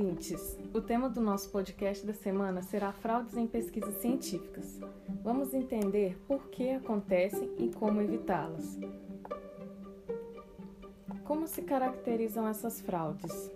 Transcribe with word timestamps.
ouvintes! 0.00 0.58
O 0.72 0.80
tema 0.80 1.10
do 1.10 1.20
nosso 1.20 1.50
podcast 1.50 2.06
da 2.06 2.14
semana 2.14 2.62
será 2.62 2.90
fraudes 2.90 3.36
em 3.36 3.46
pesquisas 3.46 3.96
científicas. 3.96 4.80
Vamos 5.22 5.52
entender 5.52 6.18
por 6.26 6.48
que 6.48 6.70
acontecem 6.70 7.50
e 7.58 7.68
como 7.68 8.00
evitá-las. 8.00 8.78
Como 11.22 11.46
se 11.46 11.60
caracterizam 11.60 12.48
essas 12.48 12.80
fraudes? 12.80 13.52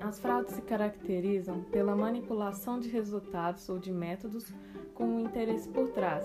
As 0.00 0.20
fraudes 0.20 0.54
se 0.54 0.62
caracterizam 0.62 1.62
pela 1.64 1.96
manipulação 1.96 2.78
de 2.78 2.88
resultados 2.88 3.68
ou 3.68 3.80
de 3.80 3.92
métodos 3.92 4.54
com 4.94 5.04
um 5.04 5.20
interesse 5.20 5.68
por 5.68 5.88
trás. 5.88 6.24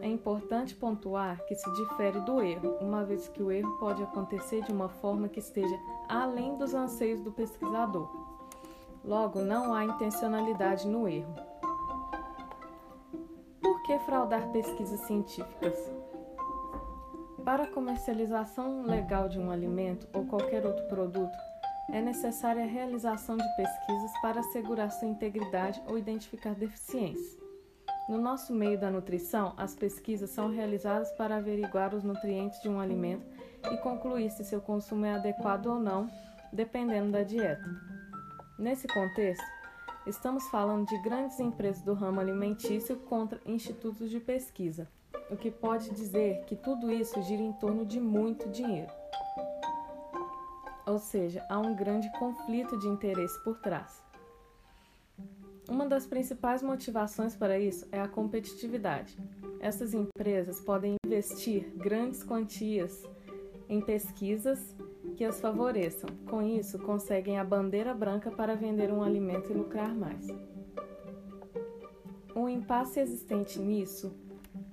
É 0.00 0.08
importante 0.08 0.74
pontuar 0.74 1.44
que 1.44 1.54
se 1.54 1.70
difere 1.74 2.20
do 2.20 2.40
erro, 2.40 2.78
uma 2.80 3.04
vez 3.04 3.28
que 3.28 3.42
o 3.42 3.52
erro 3.52 3.76
pode 3.78 4.02
acontecer 4.02 4.62
de 4.62 4.72
uma 4.72 4.88
forma 4.88 5.28
que 5.28 5.40
esteja 5.40 5.76
além 6.08 6.56
dos 6.56 6.72
anseios 6.72 7.20
do 7.20 7.32
pesquisador. 7.32 8.25
Logo, 9.06 9.40
não 9.40 9.72
há 9.72 9.84
intencionalidade 9.84 10.84
no 10.88 11.06
erro. 11.06 11.32
Por 13.62 13.80
que 13.84 13.96
fraudar 14.00 14.50
pesquisas 14.50 14.98
científicas? 15.02 15.78
Para 17.44 17.62
a 17.62 17.70
comercialização 17.70 18.82
legal 18.82 19.28
de 19.28 19.38
um 19.38 19.52
alimento 19.52 20.08
ou 20.12 20.26
qualquer 20.26 20.66
outro 20.66 20.84
produto, 20.88 21.38
é 21.92 22.02
necessária 22.02 22.64
a 22.64 22.66
realização 22.66 23.36
de 23.36 23.56
pesquisas 23.56 24.10
para 24.20 24.40
assegurar 24.40 24.90
sua 24.90 25.06
integridade 25.06 25.80
ou 25.86 25.96
identificar 25.96 26.56
deficiências. 26.56 27.38
No 28.08 28.18
nosso 28.18 28.52
meio 28.52 28.76
da 28.76 28.90
nutrição, 28.90 29.54
as 29.56 29.72
pesquisas 29.72 30.30
são 30.30 30.50
realizadas 30.50 31.12
para 31.12 31.36
averiguar 31.36 31.94
os 31.94 32.02
nutrientes 32.02 32.60
de 32.60 32.68
um 32.68 32.80
alimento 32.80 33.24
e 33.70 33.76
concluir 33.76 34.30
se 34.30 34.44
seu 34.44 34.60
consumo 34.60 35.06
é 35.06 35.14
adequado 35.14 35.66
ou 35.66 35.78
não, 35.78 36.08
dependendo 36.52 37.12
da 37.12 37.22
dieta. 37.22 37.95
Nesse 38.58 38.88
contexto, 38.88 39.44
estamos 40.06 40.48
falando 40.48 40.86
de 40.86 40.96
grandes 41.02 41.38
empresas 41.38 41.82
do 41.82 41.92
ramo 41.92 42.20
alimentício 42.20 42.96
contra 42.96 43.38
institutos 43.44 44.08
de 44.08 44.18
pesquisa, 44.18 44.88
o 45.30 45.36
que 45.36 45.50
pode 45.50 45.90
dizer 45.90 46.42
que 46.46 46.56
tudo 46.56 46.90
isso 46.90 47.20
gira 47.22 47.42
em 47.42 47.52
torno 47.52 47.84
de 47.84 48.00
muito 48.00 48.48
dinheiro. 48.48 48.90
Ou 50.86 50.98
seja, 50.98 51.44
há 51.50 51.58
um 51.58 51.76
grande 51.76 52.10
conflito 52.18 52.78
de 52.78 52.88
interesse 52.88 53.38
por 53.44 53.58
trás. 53.58 54.02
Uma 55.68 55.84
das 55.86 56.06
principais 56.06 56.62
motivações 56.62 57.36
para 57.36 57.58
isso 57.58 57.86
é 57.92 58.00
a 58.00 58.08
competitividade. 58.08 59.18
Essas 59.60 59.92
empresas 59.92 60.60
podem 60.60 60.94
investir 61.04 61.74
grandes 61.76 62.22
quantias 62.22 63.02
em 63.68 63.82
pesquisas 63.82 64.74
que 65.16 65.24
as 65.24 65.40
favoreçam. 65.40 66.10
Com 66.28 66.42
isso, 66.42 66.78
conseguem 66.78 67.38
a 67.38 67.44
bandeira 67.44 67.94
branca 67.94 68.30
para 68.30 68.54
vender 68.54 68.92
um 68.92 69.02
alimento 69.02 69.50
e 69.50 69.54
lucrar 69.54 69.94
mais. 69.94 70.28
O 72.34 72.48
impasse 72.48 73.00
existente 73.00 73.58
nisso 73.58 74.14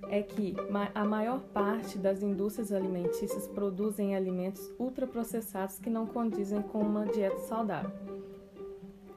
é 0.10 0.22
que 0.22 0.54
a 0.94 1.06
maior 1.06 1.40
parte 1.40 1.98
das 1.98 2.22
indústrias 2.22 2.74
alimentícias 2.74 3.48
produzem 3.48 4.16
alimentos 4.16 4.70
ultraprocessados 4.78 5.80
que 5.80 5.90
não 5.90 6.06
condizem 6.06 6.62
com 6.62 6.80
uma 6.80 7.06
dieta 7.06 7.40
saudável. 7.40 7.92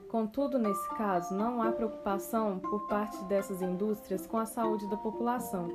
Contudo, 0.09 0.59
nesse 0.59 0.89
caso, 0.91 1.35
não 1.35 1.61
há 1.61 1.73
preocupação 1.73 2.61
por 2.61 2.87
parte 2.87 3.23
dessas 3.25 3.61
indústrias 3.61 4.27
com 4.27 4.39
a 4.39 4.47
saúde 4.47 4.89
da 4.89 4.97
população. 4.97 5.69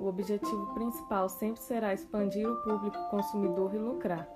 O 0.00 0.06
objetivo 0.06 0.74
principal 0.74 1.28
sempre 1.28 1.62
será 1.62 1.94
expandir 1.94 2.46
o 2.46 2.62
público 2.64 2.98
consumidor 3.08 3.72
e 3.74 3.78
lucrar. 3.78 4.28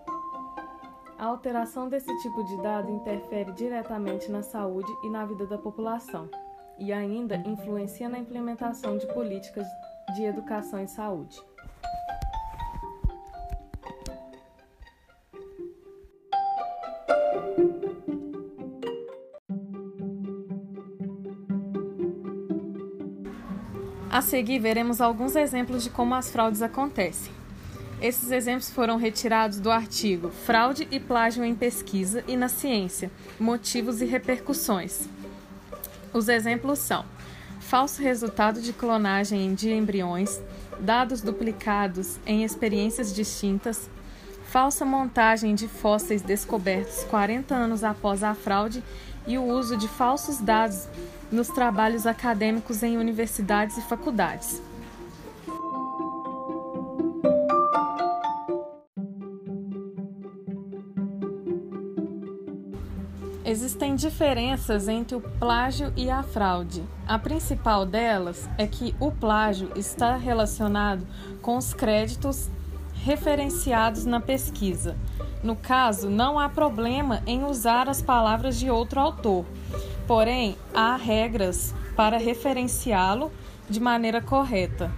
A 1.21 1.27
alteração 1.27 1.87
desse 1.87 2.11
tipo 2.23 2.43
de 2.45 2.57
dado 2.63 2.91
interfere 2.91 3.53
diretamente 3.53 4.31
na 4.31 4.43
saúde 4.43 4.91
e 5.05 5.11
na 5.11 5.27
vida 5.27 5.47
da 5.47 5.59
população, 5.59 6.31
e 6.79 6.95
ainda 6.95 7.37
influencia 7.47 8.09
na 8.09 8.19
implementação 8.19 8.97
de 8.97 9.07
políticas 9.09 9.67
de 10.15 10.25
educação 10.25 10.83
e 10.83 10.89
saúde. 10.89 11.39
A 24.11 24.23
seguir, 24.23 24.59
veremos 24.59 25.03
alguns 25.03 25.37
exemplos 25.37 25.85
de 25.85 25.91
como 25.91 26.15
as 26.15 26.31
fraudes 26.31 26.63
acontecem. 26.63 27.40
Esses 28.01 28.31
exemplos 28.31 28.71
foram 28.71 28.97
retirados 28.97 29.61
do 29.61 29.71
artigo 29.71 30.31
Fraude 30.31 30.89
e 30.91 30.99
Plágio 30.99 31.45
em 31.45 31.55
Pesquisa 31.55 32.25
e 32.27 32.35
na 32.35 32.49
Ciência: 32.49 33.11
Motivos 33.39 34.01
e 34.01 34.07
Repercussões. 34.07 35.07
Os 36.11 36.27
exemplos 36.29 36.79
são: 36.79 37.05
falso 37.61 38.01
resultado 38.01 38.63
de 38.63 38.73
clonagem 38.73 39.55
de 39.55 39.71
embriões, 39.71 40.41
dados 40.81 41.21
duplicados 41.21 42.19
em 42.25 42.43
experiências 42.43 43.15
distintas, 43.15 43.91
falsa 44.45 44.83
montagem 44.87 45.55
de 45.55 45.69
fósseis 45.69 46.23
descobertos 46.23 47.05
40 47.05 47.55
anos 47.55 47.85
após 47.85 48.23
a 48.23 48.35
fraude 48.35 48.83
e 49.27 49.37
o 49.37 49.45
uso 49.45 49.77
de 49.77 49.87
falsos 49.87 50.39
dados 50.39 50.89
nos 51.31 51.49
trabalhos 51.49 52.07
acadêmicos 52.07 52.83
em 52.83 52.97
universidades 52.97 53.77
e 53.77 53.83
faculdades. 53.83 54.70
Diferenças 64.01 64.89
entre 64.89 65.15
o 65.15 65.21
plágio 65.21 65.93
e 65.95 66.09
a 66.09 66.23
fraude. 66.23 66.83
A 67.07 67.19
principal 67.19 67.85
delas 67.85 68.49
é 68.57 68.67
que 68.67 68.95
o 68.99 69.13
plágio 69.13 69.71
está 69.77 70.17
relacionado 70.17 71.07
com 71.43 71.57
os 71.57 71.75
créditos 71.75 72.51
referenciados 72.95 74.07
na 74.07 74.19
pesquisa. 74.19 74.97
No 75.43 75.55
caso, 75.55 76.09
não 76.09 76.39
há 76.39 76.49
problema 76.49 77.23
em 77.27 77.45
usar 77.45 77.89
as 77.89 78.01
palavras 78.01 78.59
de 78.59 78.71
outro 78.71 79.01
autor, 79.01 79.45
porém, 80.07 80.57
há 80.75 80.97
regras 80.97 81.75
para 81.95 82.19
referenciá-lo 82.19 83.31
de 83.69 83.81
maneira 83.81 84.21
correta. 84.21 84.91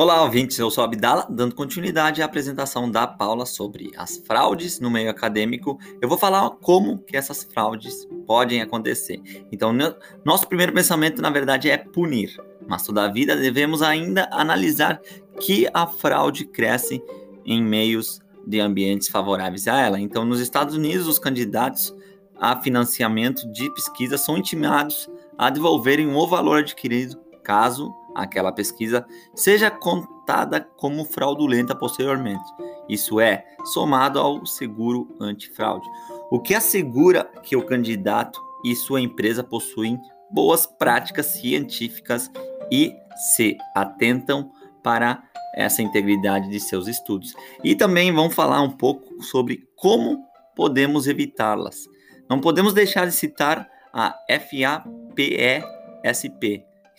Olá, 0.00 0.22
ouvintes, 0.22 0.56
eu 0.60 0.70
sou 0.70 0.84
Abdala, 0.84 1.26
dando 1.28 1.56
continuidade 1.56 2.22
à 2.22 2.24
apresentação 2.24 2.88
da 2.88 3.04
Paula 3.04 3.44
sobre 3.44 3.90
as 3.96 4.16
fraudes 4.18 4.78
no 4.78 4.88
meio 4.88 5.10
acadêmico. 5.10 5.76
Eu 6.00 6.08
vou 6.08 6.16
falar 6.16 6.50
como 6.62 6.98
que 6.98 7.16
essas 7.16 7.42
fraudes 7.42 8.06
podem 8.24 8.62
acontecer. 8.62 9.20
Então, 9.50 9.76
nosso 10.24 10.46
primeiro 10.46 10.72
pensamento, 10.72 11.20
na 11.20 11.30
verdade, 11.30 11.68
é 11.68 11.76
punir. 11.76 12.40
Mas 12.68 12.84
toda 12.84 13.12
vida 13.12 13.34
devemos 13.34 13.82
ainda 13.82 14.28
analisar 14.30 15.00
que 15.40 15.68
a 15.74 15.84
fraude 15.84 16.44
cresce 16.44 17.02
em 17.44 17.60
meios 17.60 18.20
de 18.46 18.60
ambientes 18.60 19.08
favoráveis 19.08 19.66
a 19.66 19.80
ela. 19.80 19.98
Então, 19.98 20.24
nos 20.24 20.38
Estados 20.38 20.76
Unidos, 20.76 21.08
os 21.08 21.18
candidatos 21.18 21.92
a 22.38 22.54
financiamento 22.60 23.50
de 23.50 23.68
pesquisa 23.74 24.16
são 24.16 24.38
intimados 24.38 25.10
a 25.36 25.50
devolverem 25.50 26.06
o 26.14 26.24
valor 26.28 26.60
adquirido 26.60 27.20
caso 27.42 27.92
aquela 28.18 28.52
pesquisa 28.52 29.06
seja 29.34 29.70
contada 29.70 30.60
como 30.76 31.04
fraudulenta 31.04 31.74
posteriormente. 31.74 32.44
Isso 32.88 33.20
é, 33.20 33.44
somado 33.64 34.18
ao 34.18 34.44
seguro 34.44 35.16
antifraude, 35.20 35.86
o 36.30 36.40
que 36.40 36.54
assegura 36.54 37.24
que 37.42 37.56
o 37.56 37.64
candidato 37.64 38.40
e 38.64 38.74
sua 38.74 39.00
empresa 39.00 39.44
possuem 39.44 40.00
boas 40.30 40.66
práticas 40.66 41.26
científicas 41.26 42.30
e 42.70 42.94
se 43.34 43.56
atentam 43.74 44.50
para 44.82 45.22
essa 45.54 45.80
integridade 45.82 46.50
de 46.50 46.60
seus 46.60 46.86
estudos. 46.86 47.34
E 47.64 47.74
também 47.74 48.12
vamos 48.12 48.34
falar 48.34 48.60
um 48.62 48.70
pouco 48.70 49.22
sobre 49.22 49.66
como 49.76 50.24
podemos 50.54 51.06
evitá-las. 51.06 51.88
Não 52.28 52.40
podemos 52.40 52.74
deixar 52.74 53.06
de 53.06 53.12
citar 53.12 53.68
a 53.92 54.14
FAPESP, 54.28 55.58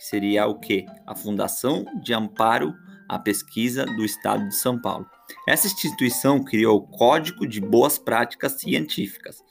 que 0.00 0.06
seria 0.06 0.46
o 0.46 0.54
que? 0.54 0.86
A 1.06 1.14
Fundação 1.14 1.84
de 2.02 2.14
Amparo 2.14 2.74
à 3.06 3.18
Pesquisa 3.18 3.84
do 3.84 4.02
Estado 4.02 4.48
de 4.48 4.56
São 4.56 4.80
Paulo. 4.80 5.06
Essa 5.46 5.66
instituição 5.66 6.42
criou 6.42 6.78
o 6.78 6.86
Código 6.86 7.46
de 7.46 7.60
Boas 7.60 7.98
Práticas 7.98 8.52
Científicas. 8.52 9.44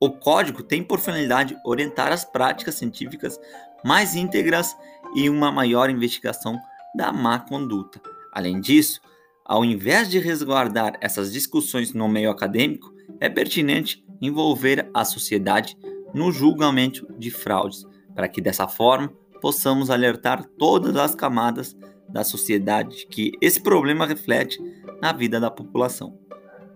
O 0.00 0.10
código 0.10 0.62
tem 0.62 0.82
por 0.82 0.98
finalidade 0.98 1.58
orientar 1.62 2.10
as 2.10 2.24
práticas 2.24 2.76
científicas 2.76 3.38
mais 3.84 4.14
íntegras 4.14 4.74
e 5.14 5.28
uma 5.28 5.52
maior 5.52 5.90
investigação 5.90 6.58
da 6.96 7.12
má 7.12 7.38
conduta. 7.40 8.00
Além 8.32 8.62
disso, 8.62 8.98
ao 9.44 9.62
invés 9.62 10.08
de 10.08 10.18
resguardar 10.18 10.94
essas 11.02 11.30
discussões 11.30 11.92
no 11.92 12.08
meio 12.08 12.30
acadêmico, 12.30 12.94
é 13.20 13.28
pertinente 13.28 14.02
envolver 14.22 14.88
a 14.94 15.04
sociedade 15.04 15.76
no 16.14 16.32
julgamento 16.32 17.06
de 17.18 17.30
fraudes, 17.30 17.84
para 18.14 18.26
que 18.26 18.40
dessa 18.40 18.66
forma 18.66 19.12
possamos 19.42 19.90
alertar 19.90 20.44
todas 20.56 20.96
as 20.96 21.16
camadas 21.16 21.76
da 22.08 22.22
sociedade 22.22 23.06
que 23.10 23.32
esse 23.40 23.60
problema 23.60 24.06
reflete 24.06 24.58
na 25.00 25.12
vida 25.12 25.40
da 25.40 25.50
população. 25.50 26.16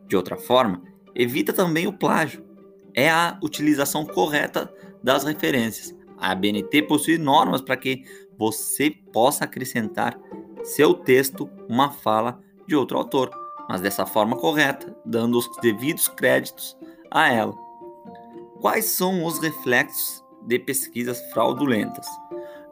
De 0.09 0.17
outra 0.17 0.37
forma, 0.37 0.83
evita 1.15 1.53
também 1.53 1.87
o 1.87 1.93
plágio. 1.93 2.45
É 2.93 3.09
a 3.09 3.39
utilização 3.43 4.05
correta 4.05 4.73
das 5.03 5.23
referências. 5.23 5.95
A 6.19 6.33
ABNT 6.33 6.83
possui 6.83 7.19
normas 7.19 7.61
para 7.61 7.77
que 7.77 8.03
você 8.37 8.91
possa 9.13 9.45
acrescentar 9.45 10.19
seu 10.65 10.93
texto 10.93 11.49
uma 11.69 11.91
fala 11.93 12.41
de 12.67 12.75
outro 12.75 12.99
autor, 12.99 13.31
mas 13.69 13.81
dessa 13.81 14.05
forma 14.05 14.37
correta, 14.37 14.97
dando 15.05 15.39
os 15.39 15.49
devidos 15.63 16.09
créditos 16.09 16.77
a 17.11 17.33
ela. 17.33 17.55
Quais 18.61 18.87
são 18.87 19.25
os 19.25 19.39
reflexos 19.39 20.25
de 20.47 20.59
pesquisas 20.59 21.21
fraudulentas? 21.33 22.07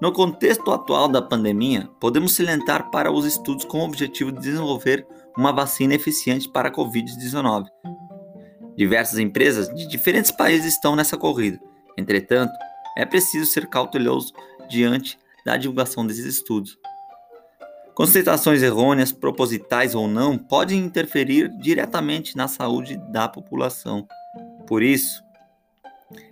No 0.05 0.13
contexto 0.13 0.71
atual 0.71 1.09
da 1.09 1.23
pandemia, 1.23 1.89
podemos 1.99 2.35
salientar 2.35 2.91
para 2.91 3.11
os 3.11 3.25
estudos 3.25 3.65
com 3.65 3.79
o 3.79 3.85
objetivo 3.87 4.31
de 4.31 4.39
desenvolver 4.39 5.07
uma 5.35 5.51
vacina 5.51 5.95
eficiente 5.95 6.47
para 6.47 6.69
a 6.69 6.71
Covid-19. 6.71 7.65
Diversas 8.77 9.19
empresas 9.19 9.67
de 9.75 9.89
diferentes 9.89 10.31
países 10.31 10.75
estão 10.75 10.95
nessa 10.95 11.17
corrida. 11.17 11.59
Entretanto, 11.97 12.53
é 12.99 13.07
preciso 13.07 13.51
ser 13.51 13.67
cauteloso 13.67 14.35
diante 14.69 15.19
da 15.43 15.57
divulgação 15.57 16.07
desses 16.07 16.27
estudos. 16.27 16.77
Concentrações 17.95 18.63
errôneas, 18.63 19.11
propositais 19.11 19.95
ou 19.95 20.07
não, 20.07 20.37
podem 20.37 20.81
interferir 20.81 21.49
diretamente 21.63 22.37
na 22.37 22.47
saúde 22.47 22.99
da 23.11 23.27
população. 23.27 24.07
Por 24.67 24.83
isso, 24.83 25.25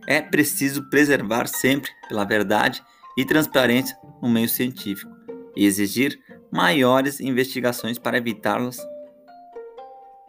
é 0.06 0.20
preciso 0.20 0.90
preservar 0.90 1.46
sempre 1.46 1.90
pela 2.06 2.26
verdade 2.26 2.82
e 3.16 3.24
transparência 3.24 3.98
no 4.20 4.28
meio 4.28 4.48
científico 4.48 5.10
e 5.56 5.64
exigir 5.64 6.18
maiores 6.50 7.20
investigações 7.20 7.98
para 7.98 8.18
evitá-las 8.18 8.78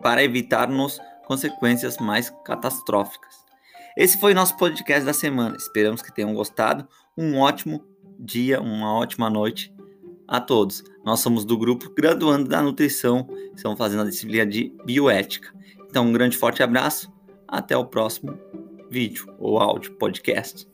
para 0.01 0.23
evitarmos 0.23 0.99
consequências 1.25 1.97
mais 1.97 2.29
catastróficas. 2.43 3.43
Esse 3.95 4.17
foi 4.17 4.33
nosso 4.33 4.57
podcast 4.57 5.05
da 5.05 5.13
semana. 5.13 5.55
Esperamos 5.55 6.01
que 6.01 6.13
tenham 6.13 6.33
gostado. 6.33 6.87
Um 7.17 7.39
ótimo 7.39 7.85
dia, 8.19 8.59
uma 8.59 8.93
ótima 8.93 9.29
noite 9.29 9.73
a 10.27 10.41
todos. 10.41 10.83
Nós 11.05 11.19
somos 11.19 11.45
do 11.45 11.57
grupo 11.57 11.89
Graduando 11.95 12.49
da 12.49 12.61
Nutrição, 12.61 13.27
estamos 13.55 13.77
fazendo 13.77 14.01
a 14.01 14.09
disciplina 14.09 14.45
de 14.45 14.75
Bioética. 14.83 15.53
Então, 15.89 16.07
um 16.07 16.13
grande 16.13 16.37
forte 16.37 16.63
abraço, 16.63 17.11
até 17.47 17.77
o 17.77 17.85
próximo 17.85 18.37
vídeo 18.89 19.33
ou 19.37 19.59
áudio 19.59 19.93
podcast. 19.93 20.67